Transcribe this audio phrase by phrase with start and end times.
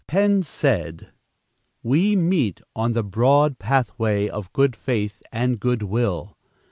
[0.07, 1.11] Penn said:
[1.83, 6.39] "We meet on the broad pathway of good faith and good will.